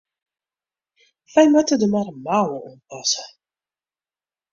[1.35, 3.23] We moatte der mar in mouwe oan passe.